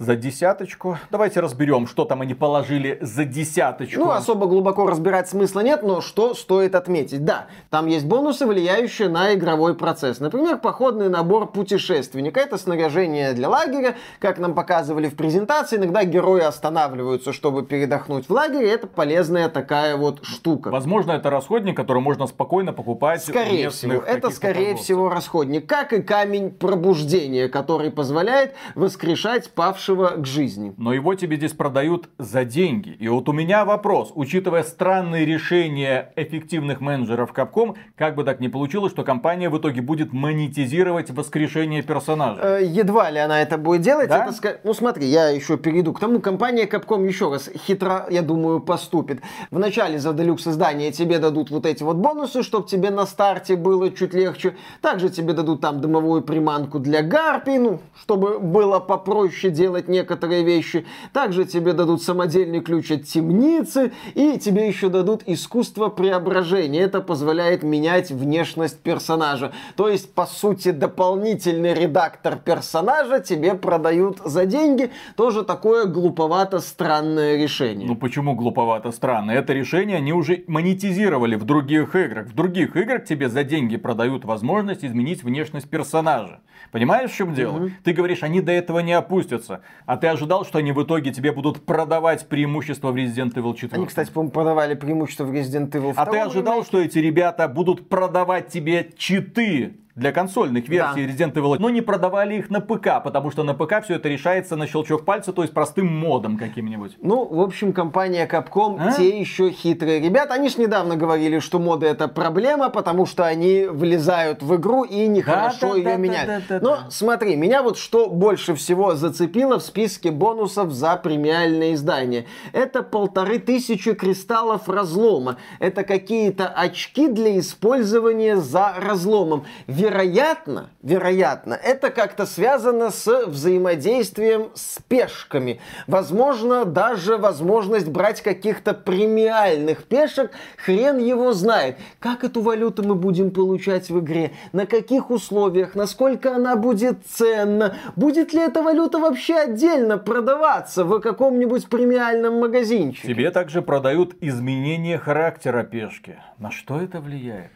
[0.04, 0.98] за десяточку.
[1.10, 4.00] Давайте разберем, что там они положили за десяточку.
[4.00, 7.26] Ну, особо глубоко разбирать смысла нет, но что стоит отметить?
[7.26, 10.20] Да, там есть бонусы, влияющие на игровой процесс.
[10.20, 12.40] Например, походный набор путешественника.
[12.40, 13.96] Это снаряжение для лагеря.
[14.20, 18.70] Как нам показывали в презентации, иногда герои останавливаются, чтобы передохнуть в лагере.
[18.70, 20.70] Это полезная такая вот штука.
[20.70, 23.24] Возможно, это расходник, который можно спокойно покупать.
[23.24, 24.84] Скорее всего, это скорее торговцев.
[24.84, 25.68] всего расходник.
[25.68, 30.74] Как и камень пробуждения, который позволяет воскрешать павших восставшего к жизни.
[30.78, 32.96] Но его тебе здесь продают за деньги.
[33.00, 38.48] И вот у меня вопрос, учитывая странные решения эффективных менеджеров Capcom, как бы так ни
[38.48, 42.42] получилось, что компания в итоге будет монетизировать воскрешение персонажа.
[42.42, 44.10] Э, едва ли она это будет делать.
[44.10, 44.26] Да?
[44.26, 46.20] Это, ну смотри, я еще перейду к тому.
[46.20, 49.22] Компания Capcom еще раз хитро, я думаю, поступит.
[49.52, 53.92] Вначале за делюкс издание тебе дадут вот эти вот бонусы, чтобы тебе на старте было
[53.92, 54.56] чуть легче.
[54.82, 60.44] Также тебе дадут там дымовую приманку для гарпий, ну, чтобы было попроще делать делать некоторые
[60.44, 60.86] вещи.
[61.14, 66.82] Также тебе дадут самодельный ключ от темницы, и тебе еще дадут искусство преображения.
[66.82, 69.52] Это позволяет менять внешность персонажа.
[69.76, 74.92] То есть, по сути, дополнительный редактор персонажа тебе продают за деньги.
[75.16, 77.88] Тоже такое глуповато странное решение.
[77.88, 79.32] Ну почему глуповато странно?
[79.32, 82.28] Это решение они уже монетизировали в других играх.
[82.28, 86.40] В других играх тебе за деньги продают возможность изменить внешность персонажа.
[86.74, 87.58] Понимаешь, в чем дело?
[87.58, 87.70] Угу.
[87.84, 89.62] Ты говоришь, они до этого не опустятся.
[89.86, 93.78] А ты ожидал, что они в итоге тебе будут продавать преимущество в Resident Evil 4?
[93.78, 96.02] Они, кстати, по-моему, продавали преимущество в Resident Evil 2.
[96.02, 101.12] А ты ожидал, что эти ребята будут продавать тебе читы для консольных версий да.
[101.12, 104.56] Resident Evil, но не продавали их на ПК, потому что на ПК все это решается
[104.56, 106.98] на щелчок пальца, то есть простым модом каким-нибудь.
[107.02, 108.94] Ну, в общем, компания Capcom а?
[108.94, 110.34] те еще хитрые ребята.
[110.34, 115.08] Они ж недавно говорили, что моды это проблема, потому что они влезают в игру и
[115.08, 116.28] нехорошо да, ее да, меняют.
[116.28, 116.90] Да, да, да, но да.
[116.90, 122.26] смотри, меня вот что больше всего зацепило в списке бонусов за премиальное издание.
[122.52, 125.38] Это полторы тысячи кристаллов разлома.
[125.60, 129.46] Это какие-то очки для использования за разломом
[129.84, 135.60] вероятно, вероятно, это как-то связано с взаимодействием с пешками.
[135.88, 141.78] Возможно, даже возможность брать каких-то премиальных пешек, хрен его знает.
[142.00, 147.76] Как эту валюту мы будем получать в игре, на каких условиях, насколько она будет ценна,
[147.98, 153.08] будет ли эта валюта вообще отдельно продаваться в каком-нибудь премиальном магазинчике.
[153.10, 156.18] Тебе также продают изменение характера пешки.
[156.38, 157.52] На что это влияет?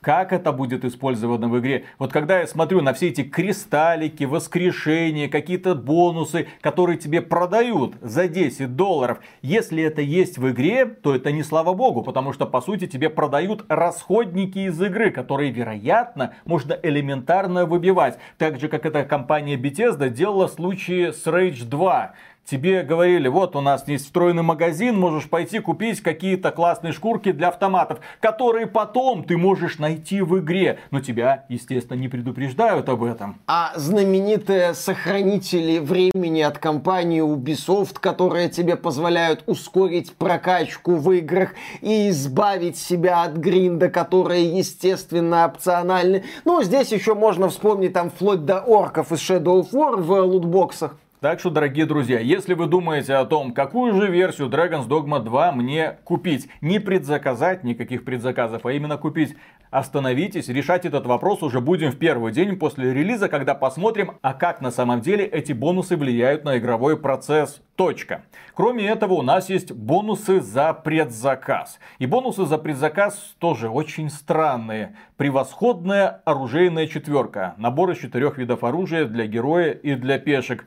[0.00, 1.84] Как это будет использовано в игре.
[1.98, 8.28] Вот когда я смотрю на все эти кристаллики, воскрешения, какие-то бонусы, которые тебе продают за
[8.28, 12.60] 10 долларов, если это есть в игре, то это не слава богу, потому что по
[12.60, 18.18] сути тебе продают расходники из игры, которые, вероятно, можно элементарно выбивать.
[18.36, 22.14] Так же, как эта компания Bethesda делала в случае с Rage 2
[22.50, 27.48] тебе говорили, вот у нас есть встроенный магазин, можешь пойти купить какие-то классные шкурки для
[27.48, 30.78] автоматов, которые потом ты можешь найти в игре.
[30.90, 33.38] Но тебя, естественно, не предупреждают об этом.
[33.46, 42.08] А знаменитые сохранители времени от компании Ubisoft, которые тебе позволяют ускорить прокачку в играх и
[42.08, 46.24] избавить себя от гринда, которые, естественно, опциональны.
[46.44, 50.96] Ну, здесь еще можно вспомнить там вплоть до орков из Shadow of War в лутбоксах
[51.20, 55.50] Так что, дорогие друзья, если вы думаете о том, какую же версию Dragon's Dogma 2
[55.50, 59.34] мне купить, не предзаказать никаких предзаказов, а именно купить,
[59.72, 64.60] остановитесь, решать этот вопрос уже будем в первый день после релиза, когда посмотрим, а как
[64.60, 67.62] на самом деле эти бонусы влияют на игровой процесс.
[67.74, 68.22] Точка.
[68.54, 71.80] Кроме этого, у нас есть бонусы за предзаказ.
[71.98, 74.94] И бонусы за предзаказ тоже очень странные.
[75.16, 77.54] Превосходная оружейная четверка.
[77.56, 80.64] Набор из четырех видов оружия для героя и для пешек.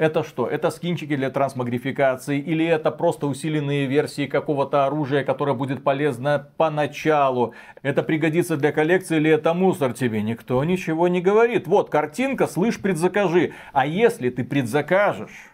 [0.00, 0.46] Это что?
[0.46, 2.38] Это скинчики для трансмагрификации?
[2.38, 7.52] Или это просто усиленные версии какого-то оружия, которое будет полезно поначалу?
[7.82, 9.92] Это пригодится для коллекции или это мусор?
[9.92, 11.66] Тебе никто ничего не говорит.
[11.66, 13.52] Вот картинка, слышь, предзакажи.
[13.74, 15.50] А если ты предзакажешь,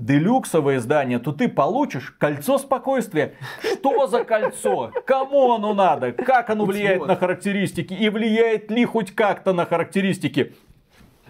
[0.00, 3.34] делюксовое издание, то ты получишь кольцо спокойствия.
[3.62, 4.90] Что за кольцо?
[5.06, 6.10] Кому оно надо?
[6.10, 7.94] Как оно влияет на характеристики?
[7.94, 10.54] И влияет ли хоть как-то на характеристики?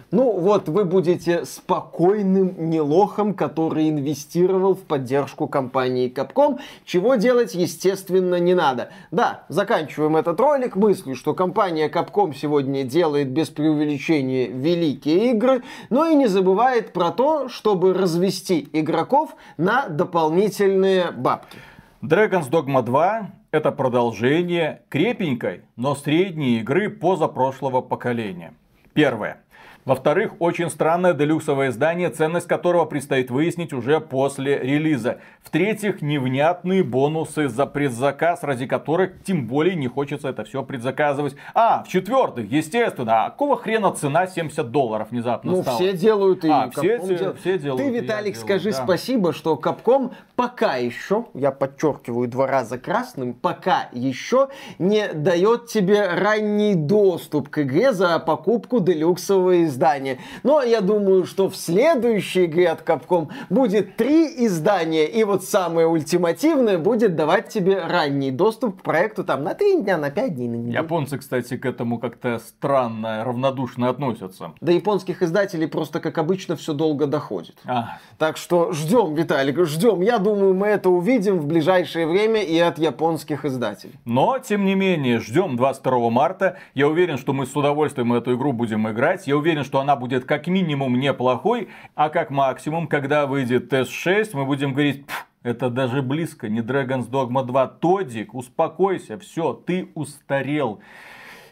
[0.09, 8.35] Ну вот вы будете спокойным нелохом, который инвестировал в поддержку компании Capcom, чего делать, естественно,
[8.35, 8.89] не надо.
[9.11, 16.05] Да, заканчиваем этот ролик мыслью, что компания Capcom сегодня делает без преувеличения великие игры, но
[16.05, 21.57] и не забывает про то, чтобы развести игроков на дополнительные бабки.
[22.01, 28.53] Dragon's Dogma 2 это продолжение крепенькой, но средней игры позапрошлого поколения.
[28.93, 29.41] Первое.
[29.87, 35.19] Во-вторых, очень странное делюксовое издание, ценность которого предстоит выяснить уже после релиза.
[35.41, 41.37] В-третьих, невнятные бонусы за предзаказ, ради которых тем более не хочется это все предзаказывать.
[41.53, 45.77] А, в-четвертых, естественно, а какого хрена цена 70 долларов внезапно ну, стала?
[45.77, 47.33] все делают и а, все, дел...
[47.35, 47.81] все делают.
[47.81, 48.83] Ты, Виталик, скажи делаю, да.
[48.83, 56.07] спасибо, что Капком пока еще, я подчеркиваю два раза красным, пока еще не дает тебе
[56.07, 60.19] ранний доступ к игре за покупку делюксового издания.
[60.43, 65.87] Но я думаю, что в следующей игре от Capcom будет три издания, и вот самое
[65.87, 70.47] ультимативное будет давать тебе ранний доступ к проекту там на три дня, на пять дней,
[70.47, 70.83] на неделю.
[70.83, 74.51] Японцы, кстати, к этому как-то странно, равнодушно относятся.
[74.61, 77.55] До японских издателей просто, как обычно, все долго доходит.
[77.65, 77.97] А.
[78.19, 80.01] Так что ждем, Виталик, ждем.
[80.01, 83.93] Я думаю, мы это увидим в ближайшее время и от японских издателей.
[84.03, 86.57] Но, тем не менее, ждем 22 марта.
[86.73, 89.25] Я уверен, что мы с удовольствием эту игру будем играть.
[89.25, 94.33] Я уверен, что она будет как минимум неплохой, а как максимум, когда выйдет тест 6,
[94.33, 95.05] мы будем говорить,
[95.43, 97.67] это даже близко, не Dragon's Dogma 2.
[97.67, 100.81] Тодик, успокойся, все, ты устарел.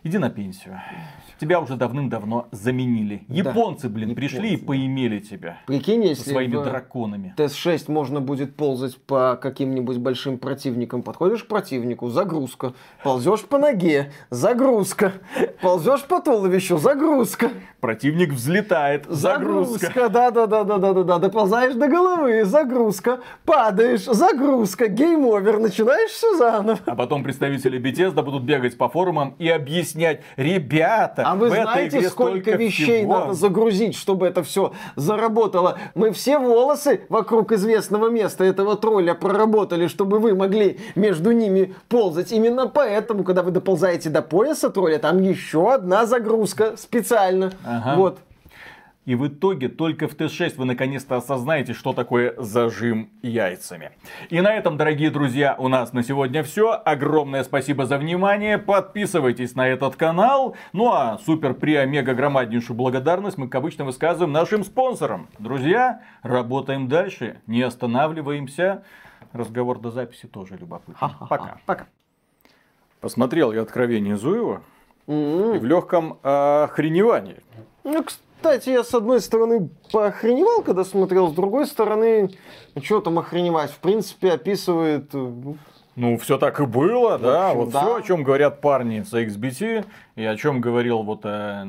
[0.06, 0.80] Иди на пенсию
[1.40, 3.24] тебя уже давным-давно заменили.
[3.28, 4.16] Японцы, блин, Японцы.
[4.16, 5.58] пришли и поимели тебя.
[5.68, 7.34] Прикинь, если со своими драконами.
[7.38, 11.04] TES 6 можно будет ползать по каким-нибудь большим противникам.
[11.04, 12.74] Подходишь к противнику, загрузка.
[13.04, 15.14] Ползешь по ноге, загрузка.
[15.62, 17.52] Ползешь по туловищу, загрузка.
[17.80, 20.10] Противник взлетает, загрузка.
[20.10, 21.20] Да-да-да-да-да-да.
[21.20, 23.20] Доползаешь до головы, загрузка.
[23.46, 24.88] Падаешь, загрузка.
[24.88, 26.80] Game over, начинаешь все заново.
[26.86, 29.95] А потом представители Bethesda будут бегать по форумам и объяснять,
[30.36, 33.20] ребята, а вы знаете, сколько вещей всего?
[33.20, 35.78] надо загрузить, чтобы это все заработало?
[35.96, 42.32] Мы все волосы вокруг известного места этого тролля проработали, чтобы вы могли между ними ползать.
[42.32, 47.52] Именно поэтому, когда вы доползаете до пояса тролля, там еще одна загрузка специально.
[47.64, 47.96] Ага.
[47.96, 48.20] Вот.
[49.06, 53.92] И в итоге только в Т6 вы наконец-то осознаете, что такое зажим яйцами.
[54.30, 56.72] И на этом, дорогие друзья, у нас на сегодня все.
[56.74, 58.58] Огромное спасибо за внимание.
[58.58, 60.56] Подписывайтесь на этот канал.
[60.74, 65.30] Ну а супер при омега громаднейшую благодарность мы, как обычно, высказываем нашим спонсорам.
[65.38, 68.84] Друзья, работаем дальше, не останавливаемся.
[69.34, 70.96] Разговор до записи тоже любопытный.
[71.30, 71.58] Пока.
[71.66, 71.88] Пока.
[73.02, 74.64] Посмотрел я откровение Зуева.
[75.08, 75.58] Mm-hmm.
[75.58, 77.38] И в легком охреневании.
[77.84, 82.30] Ну, кстати, я с одной стороны поохреневал, когда смотрел, с другой стороны,
[82.76, 85.10] ну что там охреневать, в принципе, описывает...
[85.14, 85.54] Э,
[85.96, 87.52] ну, все так и было, да.
[87.52, 87.82] Общем, вот да.
[87.82, 91.68] все, о чем говорят парни с XBT, и о чем говорил вот э,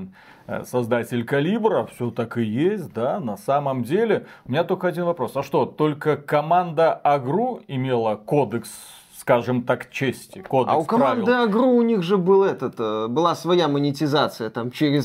[0.48, 4.26] э, создатель Калибра, все так и есть, да, на самом деле.
[4.44, 5.36] У меня только один вопрос.
[5.36, 8.68] А что, только команда Агру имела кодекс
[9.26, 10.40] скажем так, чести.
[10.48, 11.42] Кодекс а у команды правил.
[11.42, 15.04] Агру у них же был этот, э, была своя монетизация там через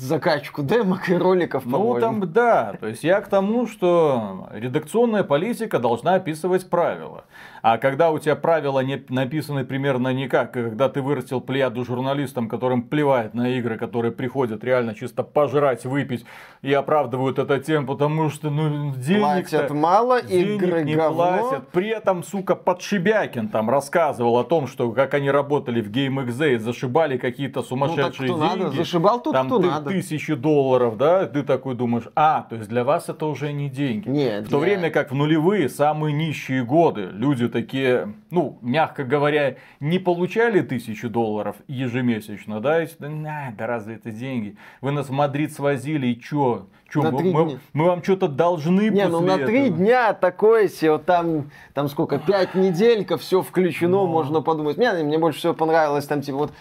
[0.00, 5.78] закачку демок и роликов, Ну там да, то есть я к тому, что редакционная политика
[5.78, 7.22] должна описывать правила.
[7.62, 12.82] А когда у тебя правила не написаны примерно никак, когда ты вырастил плеяду журналистам, которым
[12.82, 16.24] плевает на игры, которые приходят реально чисто пожрать, выпить
[16.62, 21.38] и оправдывают это тем, потому что ну денег Платят мало, денег игры не говно.
[21.38, 21.68] платят.
[21.68, 27.18] При этом, сука, Подшибякин там рассказывал о том, что как они работали в GameXZ зашибали
[27.18, 28.62] какие-то Ну, сумасшедшие кто деньги.
[28.62, 29.90] надо, зашибал тот, там кто ты- надо.
[29.90, 34.08] тысячи долларов, да, ты такой думаешь, а, то есть для вас это уже не деньги.
[34.08, 39.04] Нет, в то для- время как в нулевые, самые нищие годы, люди такие, ну, мягко
[39.04, 44.56] говоря, не получали тысячу долларов ежемесячно, да, и, да, на, да разве это деньги?
[44.80, 46.66] Вы нас в Мадрид свозили, и чё?
[46.88, 47.58] Чё, На мы, мы- дня.
[47.72, 52.18] мы вам что-то должны Не, ну на три дня такое себе, вот там, там сколько,
[52.18, 54.06] пять неделька, все включено, Ну.
[54.08, 54.76] можно подумать.
[54.76, 56.52] Мне, мне больше всего понравилось там, типа, вот,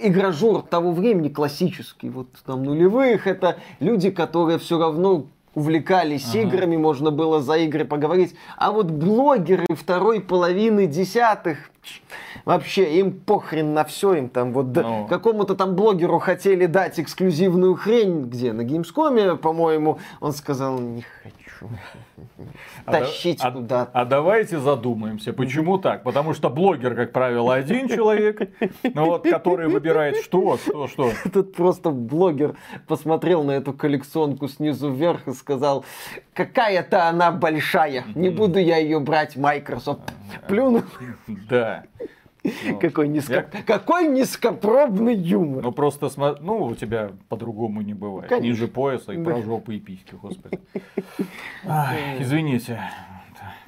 [0.00, 7.10] игражур того времени классический, вот там нулевых, это люди, которые все равно увлекались играми, можно
[7.10, 8.34] было за игры поговорить.
[8.56, 11.70] А вот блогеры второй половины десятых,
[12.44, 15.06] вообще им похрен на все, им там вот Ну.
[15.08, 21.68] какому-то там блогеру хотели дать эксклюзивную хрень, где, на Геймскоме, по-моему, он сказал, не хочу.
[22.84, 23.90] А Тащить а- куда-то.
[23.92, 26.02] А давайте задумаемся, почему так?
[26.02, 28.50] Потому что блогер, как правило, один человек,
[28.94, 31.12] ну вот, который выбирает что, что, что.
[31.32, 32.54] Тут просто блогер
[32.86, 35.84] посмотрел на эту коллекционку снизу вверх и сказал,
[36.34, 40.00] какая-то она большая, не буду я ее брать, Microsoft.
[40.48, 40.82] Плюнул.
[41.26, 41.84] Да.
[42.42, 43.46] Ну, Какой, низко...
[43.66, 45.62] Какой низкопробный юмор.
[45.62, 48.28] Ну просто смо- ну у тебя по-другому не бывает.
[48.28, 48.46] Конечно.
[48.48, 50.58] Ниже пояса и про жопу и письки, господи.
[52.18, 52.80] Извините.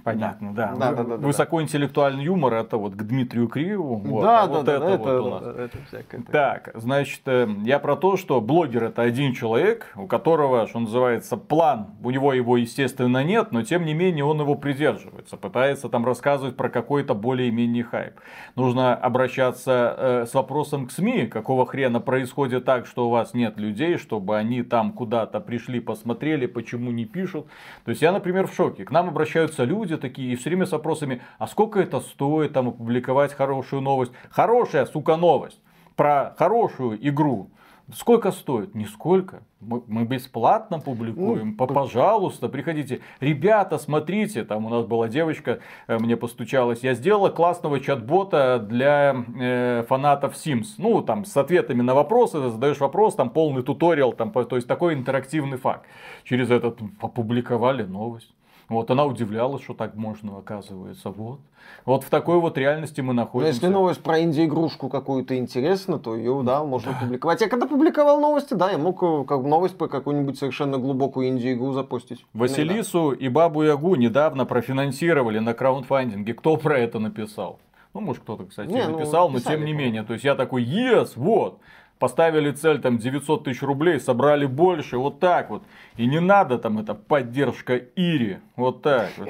[0.05, 0.75] Понятно, да.
[0.77, 3.97] Да, да, да, Высокоинтеллектуальный юмор это вот к Дмитрию Криву.
[3.97, 5.57] вот, да, а да, вот да, это да, вот это, у нас.
[5.57, 6.23] это всякое.
[6.23, 11.37] Так, значит, э, я про то, что блогер это один человек, у которого, что называется,
[11.37, 11.89] план.
[12.03, 15.37] У него его, естественно, нет, но тем не менее он его придерживается.
[15.37, 18.15] Пытается там рассказывать про какой-то более-менее хайп.
[18.57, 23.57] Нужно обращаться э, с вопросом к СМИ, какого хрена происходит так, что у вас нет
[23.57, 27.47] людей, чтобы они там куда-то пришли, посмотрели, почему не пишут.
[27.85, 28.85] То есть я, например, в шоке.
[28.85, 32.69] К нам обращаются люди такие и все время с вопросами, а сколько это стоит там
[32.69, 34.13] опубликовать хорошую новость?
[34.31, 35.61] Хорошая, сука, новость
[35.97, 37.51] про хорошую игру.
[37.95, 38.75] Сколько стоит?
[38.75, 39.43] Нисколько.
[39.61, 41.51] Мы, мы бесплатно публикуем.
[41.51, 43.01] Ну, По- Пожалуйста, приходите.
[43.21, 46.81] Ребята, смотрите, там у нас была девочка, э, мне постучалась.
[46.83, 50.75] Я сделала классного чат-бота для э, фанатов Sims.
[50.79, 54.69] Ну, там, с ответами на вопросы, ты задаешь вопрос, там полный туториал, там, то есть
[54.69, 55.85] такой интерактивный факт.
[56.25, 58.33] Через этот опубликовали новость.
[58.69, 61.11] Вот она удивлялась, что так можно, оказывается.
[61.11, 61.41] Вот.
[61.85, 63.55] Вот в такой вот реальности мы Но находимся.
[63.55, 67.41] если новость про инди-игрушку какую-то интересна, то ее, да, можно публиковать.
[67.41, 71.73] Я когда публиковал новости, да, я мог э, как новость по какую-нибудь совершенно глубокую инди-игру
[71.73, 72.25] запустить.
[72.33, 76.35] Василису и Бабу Ягу недавно профинансировали на краундфандинге.
[76.35, 77.59] Кто про это написал?
[77.95, 80.03] Ну, может, кто-то, кстати, Не, ну, написал, но писали, тем не менее.
[80.03, 81.59] То есть я такой, yes, вот.
[82.03, 85.63] Поставили цель там 900 тысяч рублей, собрали больше, вот так вот.
[85.97, 89.29] И не надо там это поддержка Ири, вот так вот.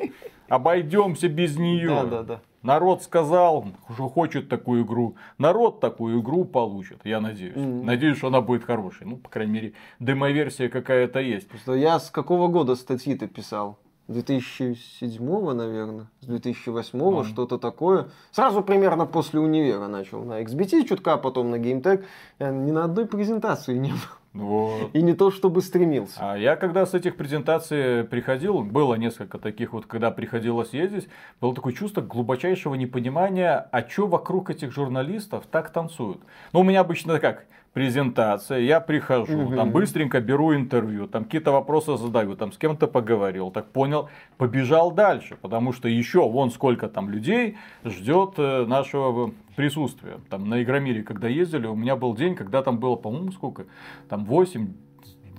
[0.48, 1.88] Обойдемся без нее.
[1.88, 2.40] Да, да, да.
[2.62, 5.16] Народ сказал, что хочет такую игру.
[5.36, 7.56] Народ такую игру получит, я надеюсь.
[7.56, 7.84] Мгм.
[7.84, 9.06] Надеюсь, что она будет хорошей.
[9.06, 11.50] Ну, по крайней мере, демоверсия какая-то есть.
[11.50, 13.78] Просто я с какого года статьи-то писал?
[14.12, 17.24] 2007, наверное, с 2008, Ну.
[17.24, 18.08] что-то такое.
[18.30, 22.04] Сразу примерно после универа начал на XBT чутка, потом на GameTech.
[22.38, 23.98] Я ни на одной презентации не был.
[24.34, 24.90] Вот.
[24.94, 26.16] И не то, чтобы стремился.
[26.18, 31.08] А я когда с этих презентаций приходил, было несколько таких вот, когда приходилось ездить,
[31.40, 36.22] было такое чувство глубочайшего непонимания, а что вокруг этих журналистов так танцуют.
[36.54, 39.56] Ну, у меня обычно как, презентация, я прихожу, Мгм.
[39.56, 44.90] там быстренько беру интервью, там какие-то вопросы задаю, там с кем-то поговорил, так понял, побежал
[44.92, 50.18] дальше, потому что еще вон сколько там людей ждет э, нашего присутствия.
[50.30, 53.64] Там на Игромире, когда ездили, у меня был день, когда там было, по-моему, сколько,
[54.08, 54.68] там 8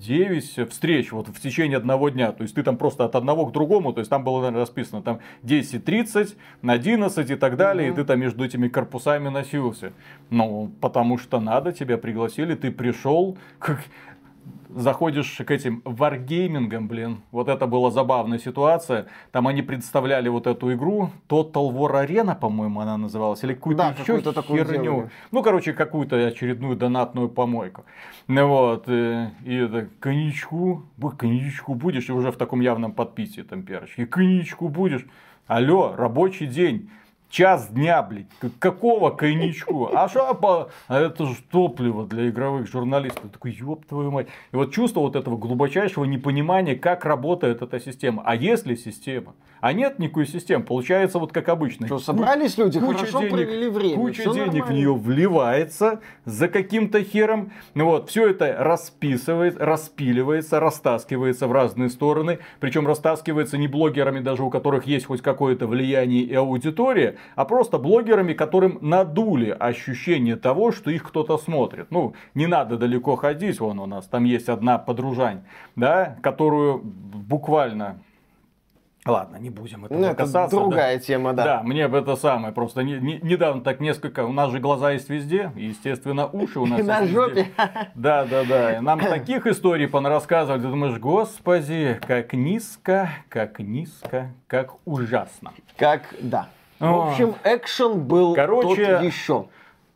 [0.04, 2.32] 9 встреч вот в течение одного дня.
[2.32, 5.02] То есть ты там просто от одного к другому, то есть там было наверное, расписано
[5.02, 7.94] там 10.30, на 11 и так далее, Мгм.
[7.94, 9.94] и ты там между этими корпусами носился.
[10.30, 13.84] Ну, потому что надо, тебя пригласили, ты пришел, как
[14.76, 19.08] заходишь к этим варгеймингам, блин, вот это была забавная ситуация.
[19.32, 23.96] Там они представляли вот эту игру, Total War Arena, по-моему, она называлась, или какую-то Да,
[24.02, 24.84] еще такую херню.
[24.84, 25.10] делали.
[25.32, 27.86] Ну, короче, какую-то очередную донатную помойку.
[28.28, 30.84] Ну вот, э, и это, коньячку,
[31.18, 35.06] коньячку будешь, и уже в таком явном подписе там перочки, коньячку будешь.
[35.46, 36.90] Алло, рабочий день.
[37.34, 38.28] Час дня, блядь.
[38.60, 39.90] Какого коньячку?
[39.92, 40.70] А что по...
[40.88, 43.32] А это же топливо для игровых журналистов.
[43.32, 44.28] Такой, ёб твою мать.
[44.52, 48.22] И вот чувство вот этого глубочайшего непонимания, как работает эта система.
[48.26, 49.34] А если система?
[49.62, 50.64] А нет никакой системы.
[50.64, 51.88] Получается вот как обычно.
[51.88, 53.96] Что, собрались люди, куча хорошо денег, провели время.
[53.96, 54.66] Куча денег нормально.
[54.66, 57.52] в нее вливается за каким-то хером.
[57.74, 62.40] Ну Вот, все это расписывается, распиливается, растаскивается в разные стороны.
[62.60, 67.78] Причем растаскивается не блогерами, даже у которых есть хоть какое-то влияние и аудитория, а просто
[67.78, 71.88] блогерами, которым надули ощущение того, что их кто-то смотрит.
[71.92, 75.42] Ну, не надо далеко ходить, вон у нас там есть одна подружань,
[75.76, 78.00] да, которую буквально
[79.06, 80.56] Ладно, не будем этого Ну, это касаться.
[80.56, 80.62] да.
[80.62, 81.44] другая тема, да.
[81.44, 82.54] Да, мне бы это самое.
[82.54, 84.24] Просто не- не- недавно так несколько.
[84.26, 87.34] У нас же глаза есть везде, и, естественно, уши у нас И на есть жопе.
[87.42, 87.52] везде.
[87.96, 88.78] Да, да, да.
[88.78, 90.62] И Нам таких историй понарассказывали.
[90.62, 95.52] Ты думаешь, господи, как низко, как низко, как ужасно.
[95.76, 96.48] Как, да.
[96.84, 97.12] В О.
[97.12, 99.48] общем, экшен был Короче, тот еще.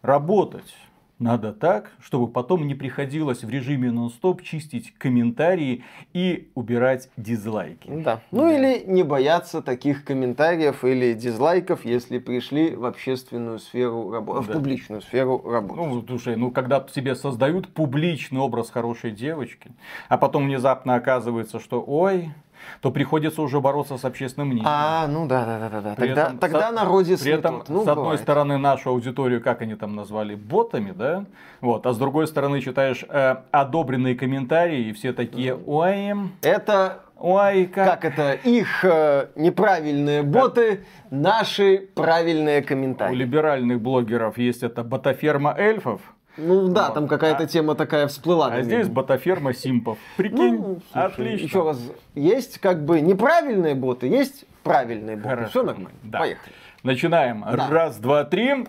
[0.01, 0.73] Работать
[1.19, 5.83] надо так, чтобы потом не приходилось в режиме нон-стоп чистить комментарии
[6.13, 7.89] и убирать дизлайки.
[7.89, 8.21] Да.
[8.31, 14.47] Ну или не бояться таких комментариев или дизлайков, если пришли в общественную сферу работы, в
[14.47, 14.53] Да.
[14.53, 15.81] публичную сферу работы.
[15.81, 19.71] Ну, слушай, ну когда тебе создают публичный образ хорошей девочки,
[20.09, 22.31] а потом внезапно оказывается, что ой,
[22.81, 24.67] то приходится уже бороться с общественным мнением.
[24.67, 25.95] А, ну да, да, да, да, да.
[25.95, 27.63] При Тогда, этом тогда со- народец При этом.
[27.67, 28.21] Ну, с одной бывает.
[28.21, 31.25] стороны, нашу аудиторию, как они там назвали, ботами, да?
[31.61, 36.13] Вот, а с другой стороны, читаешь э, одобренные комментарии, и все такие, ой,
[36.43, 38.01] Это ой, как...
[38.01, 43.15] как это их э, неправильные боты, наши правильные У комментарии.
[43.15, 46.01] либеральных блогеров есть это ботаферма эльфов,
[46.37, 46.93] Ну да, Вот.
[46.93, 48.47] там какая-то А- тема такая всплыла.
[48.51, 49.97] а здесь ботаферма симпов.
[50.17, 51.45] Прикинь, Ну, слушай, отлично.
[51.45, 51.81] Еще раз,
[52.15, 55.29] есть как бы неправильные боты, есть правильные боты.
[55.29, 55.49] Хорошо.
[55.49, 55.89] Все нормально.
[56.03, 56.19] Да.
[56.19, 56.53] Поехали.
[56.83, 57.41] Начинаем.
[57.43, 57.67] Да.
[57.69, 58.67] Раз, два, три.